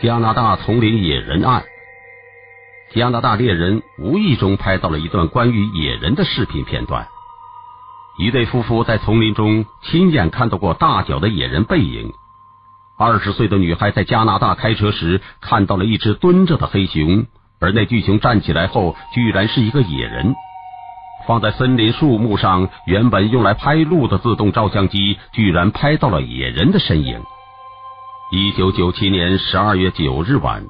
[0.00, 1.64] 加拿大丛林野人案，
[2.92, 7.08] 加拿大猎人无意中拍到了一段关于野人的视频片段。
[8.16, 12.12] 一对夫妇在丛林中亲眼看到过大脚的野人背影。
[12.96, 17.26] 二十岁的女孩在加拿大开车时看到了一只蹲着的黑熊，
[17.58, 20.32] 而那巨熊站起来后，居然是一个野人。
[21.26, 27.20] 放在森林树木上，原本用来拍鹿的自动照相机，居然拍到了野人的身影。
[28.30, 30.66] 一九九七年十二月九日晚，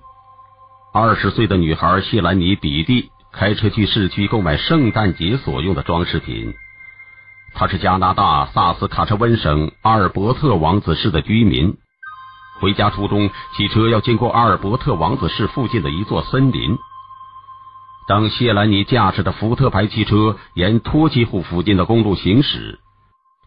[0.95, 6.55] 二十岁的女孩谢兰妮·比蒂开车去市区购买圣诞节所用的装饰品。
[7.55, 11.77] 她是加拿大萨斯卡彻温省阿尔伯特王子市的居民。
[12.61, 16.79] 回家途中，汽车要经过阿尔伯特王子市附近的一座森林。
[18.07, 22.79] 当谢兰妮驾驶的福特牌汽车沿托基湖附近的公路行驶。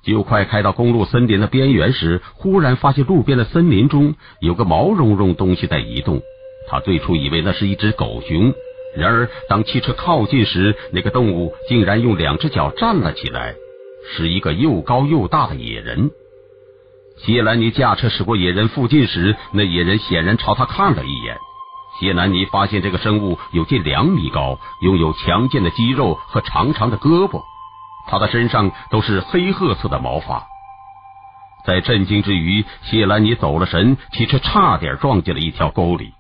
[0.04, 6.22] 就快开到公路森林的边缘时，忽然发现路边的森林中有个毛茸茸东西在移动。
[6.70, 8.54] 他最初以为那是一只狗熊，
[8.96, 13.56] 然而当汽车靠近时，那个动物竟然用两只脚站了起来，
[14.14, 16.12] 是一个又高又大的野人。
[17.18, 21.38] 谢兰妮驾车驶过野人附近时，那野人显然朝他看了一眼。
[22.00, 27.44] 谢兰妮发现这个生物有近两米高，拥有强健的肌肉和长长的胳膊。
[28.12, 30.46] 他的身上都是黑褐色的毛发，
[31.66, 36.12] 在震惊之余，谢兰妮走了神，汽车差点撞进了一条沟里。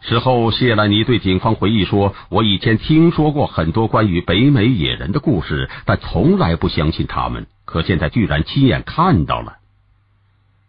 [0.00, 7.46] 事后，谢兰妮对警方回忆说：“我以前听说过很多关于北美野人的故事，但从来不相信他们。
[7.66, 9.58] 可现在居然亲眼看到了。”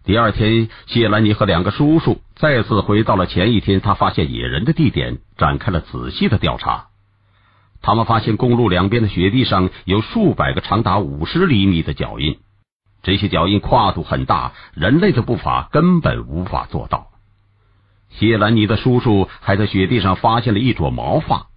[0.03, 6.87] 第二天，谢兰妮和两个叔叔再次回到了前一天他发现野人的地点，展开了仔细的调查。
[7.83, 12.39] 他们发现公路两边的雪地上有数百个长达五十厘米的脚印，
[13.03, 17.09] 这些脚印跨度很大，人类的步伐根本无法做到。
[18.09, 21.47] 谢兰尼的叔叔还在雪地上发现了一撮毛发，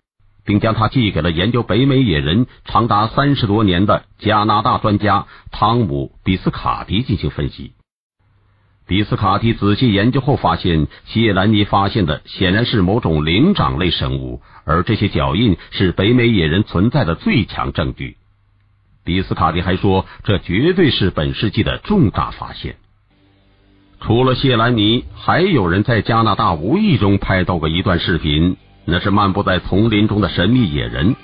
[0.45, 7.75] 并将它寄给了研究北美野人长达三十多年的加拿大专家汤姆·比斯卡迪进行分析。
[8.89, 18.17] 比斯卡蒂仔细研究后发现，谢兰尼发现的显然是某种灵长类生物，而这些脚印是北美野人存在的最强证据。
[19.05, 22.77] 比斯卡蒂还说，这绝对是本世纪的重大发现。
[24.01, 31.17] 除了谢兰尼，还有人在加拿大无意中拍到过一段视频，那是漫步在丛林中的神秘野人。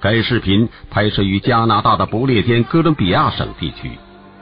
[0.00, 3.90] 该视频拍摄于加拿大的不列颠哥伦比亚省地区。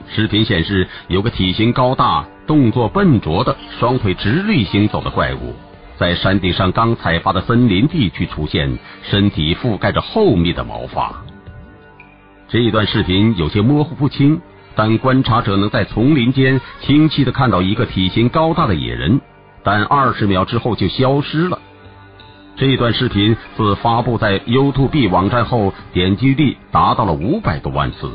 [0.09, 5.53] 视频显示，有个体型高大、动作笨拙的双腿直立行走的怪物，
[5.97, 11.23] 在山顶上刚采伐的森林地区出现，身体覆盖着厚密的毛发。
[12.47, 14.41] 这一段视频有些模糊不清，
[14.75, 19.19] 但观察者能在丛林间清晰的看到一个体型高大的野人，
[19.63, 21.59] 但二十秒之后就消失了。
[22.55, 28.09] 这段视频自发布在 YouTube 网站后，点击率达到了五百多万次。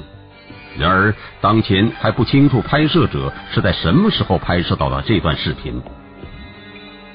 [0.79, 5.81] 然而，当前还不清楚拍摄者是在什么时候拍摄到的这段视频。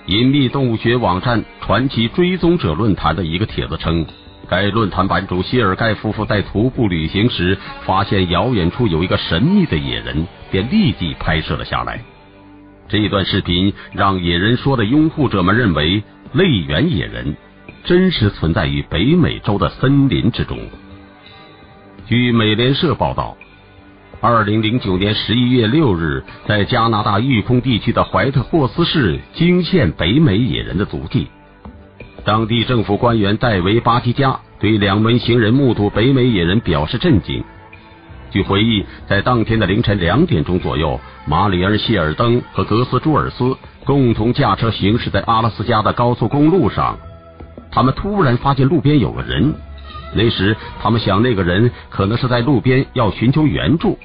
[0.06, 4.06] 隐秘动物学网站“传奇追踪者论坛”的一个帖子称，
[4.48, 12.00] 该论坛版主谢尔盖夫妇在徒步旅行时，发现遥远处有一个神秘的野人，便立即拍摄了下来。
[12.88, 16.02] 这段视频让野人说的拥护者们认为，
[16.32, 17.36] 类猿野人
[17.84, 20.58] 真实存在于北美洲的森林之中。
[22.06, 23.36] 据美联社报道。
[24.20, 31.28] 二零零九年十一月六日，在加拿大育空地区的怀特霍斯市惊现北美野人的足迹。
[32.26, 37.44] 当地政府官员戴维·巴基加对两名行人目睹北美野人表示震惊。
[38.32, 46.98] 据回忆，在当天的凌晨两点钟左右，马里尔·谢尔登和格斯朱尔斯共同驾车行驶在阿拉斯加的高速公路上，
[47.72, 49.54] 他们突然发现路边有个人。
[50.14, 54.00] 那时，他们想那个人可能是在路边要寻求援助，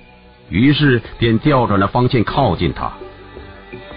[0.50, 2.90] 于是便调转了方向靠近他。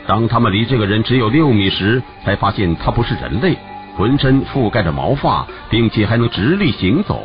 [0.08, 3.58] 当他们离这个人只有六米时，才发现他不是人类，
[3.98, 7.24] 浑身覆盖着毛发，并且还能直立行走。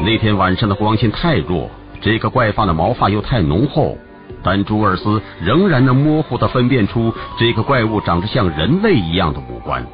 [0.00, 1.70] 那天晚上的光线太弱，
[2.00, 3.96] 这个怪发的毛发又太浓厚，
[4.42, 9.86] 但朱尔斯仍然能模糊的分辨出这个怪物长着像人类一样的五官。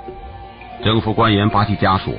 [0.82, 2.12] 政府官员巴基加说。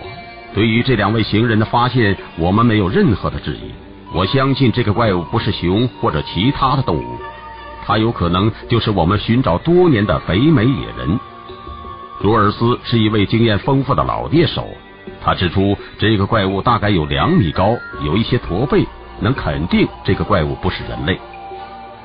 [0.53, 3.71] 对于这两位行人的发现，我们没有任何的质疑。
[4.13, 7.17] 我相信这个怪物不是熊或者其他的动物，
[7.85, 11.19] 它有可能就是我们寻找多年的北美野人。
[12.21, 14.67] 朱尔斯是一位经验丰富的老猎手，
[15.23, 18.83] 他指出这个怪物大概有两米高，有一些驼背，
[19.19, 21.19] 能肯定这个怪物不是人类。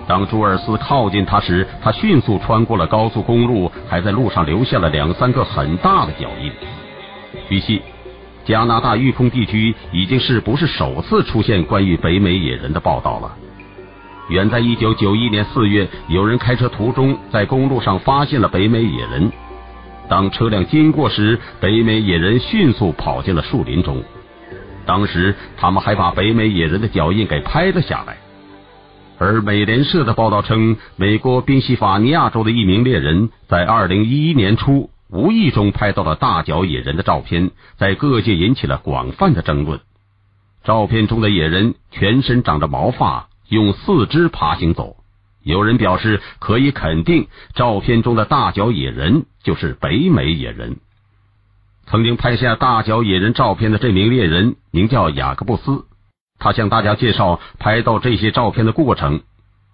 [0.06, 6.52] 当朱尔斯靠近他时，他迅速穿过了高速公路，还在路上留下了两三个很大的脚印。
[7.48, 7.80] 据悉，
[8.44, 13.36] 加拿大育空地区已经是不是首次出现关于北美野人的报道了？
[14.28, 19.30] 远在一九九一年四月，有人开车途中在公路上发现了北美野人。
[20.08, 24.02] 当车辆经过时，北美野人迅速跑进了树林中。
[24.84, 28.16] 当时他们还把北美野人的脚印给拍了下来。
[29.18, 39.80] 而美联社的报道称，美国宾夕法尼亚州的一名猎人在二零一一年初无意中拍到了大脚野人的照片，在各界引起了广泛的争论。
[40.64, 44.96] 照片中的野人全身长着毛发，用四肢爬行走。
[45.42, 50.78] 有人表示可以肯定，照片中的大脚野人就是北美野人。
[51.84, 55.84] 曾经拍下大脚野人照片的这名猎人名叫雅各布斯。
[56.38, 59.20] 他向大家介绍拍到这些照片的过程。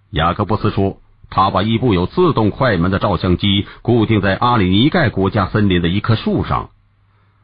[0.09, 0.97] 雅各布斯说，
[1.29, 6.69] 他把一部有自动快门的照相机固定在阿里尼盖国家森林的一棵树上。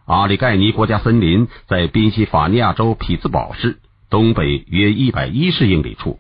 [0.06, 3.78] 阿里盖尼国家森林在宾夕法尼亚州匹兹堡市
[4.10, 6.20] 东北约一百一十英里处。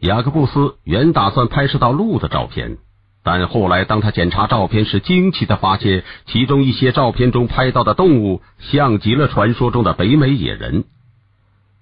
[0.00, 2.78] 雅各布斯原打算拍摄到鹿的照片，
[3.22, 10.84] 但后来当他检查照片时，惊奇的发现其中一些照片中拍到的动物像极了传说中的北美野人。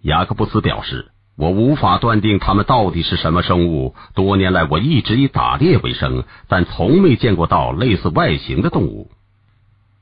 [0.02, 3.94] 雅各布斯表示：“我无法断定它们到底是什么生物。
[4.16, 9.12] 多年来，我一直以打猎为生，但从没见过到类似外形的动物。”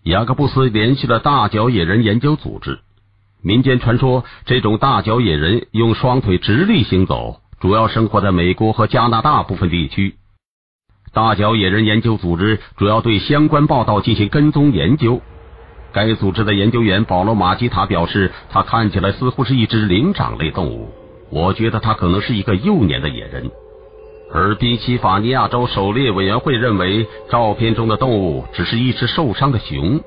[0.02, 2.78] 雅各布斯联系了大脚野人研究组织。
[3.42, 10.14] 民间传说，这种大脚野人用双腿直立行走，主要生活在美国和加拿大部分地区。
[11.12, 15.20] 大脚野人研究组织主要对相关报道进行跟踪研究。
[15.92, 20.92] 该组织的研究员保罗·马基塔表示，他看起来似乎是一只灵长类动物。
[21.30, 23.50] 我觉得它可能是一个幼年的野人。
[24.32, 30.00] 而宾夕法尼亚州狩猎委员会认为，照片中的动物只是一只受伤的熊。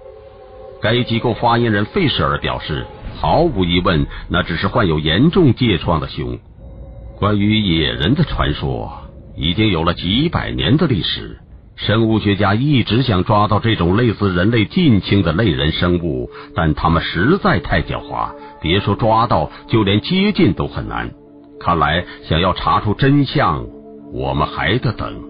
[0.81, 2.85] 该机构发言人费舍尔表示，
[3.17, 6.37] 毫无疑问，那只是患有严重疥疮的熊。
[7.17, 8.91] 关于野人的传说
[9.35, 11.37] 已经有了几百年的历史。
[11.75, 21.11] 生物学家一直想抓到这种类似人类近亲的类人生物，但他们实在太狡猾，别说抓到，就连接近都很难。
[21.59, 23.65] 看来，想要查出真相，
[24.13, 25.28] 我们还得等。